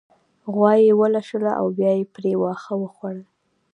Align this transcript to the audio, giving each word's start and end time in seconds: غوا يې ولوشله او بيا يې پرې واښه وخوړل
غوا 0.53 0.71
يې 0.83 0.91
ولوشله 1.01 1.51
او 1.59 1.67
بيا 1.77 1.91
يې 1.99 2.05
پرې 2.13 2.31
واښه 2.41 2.73
وخوړل 2.81 3.19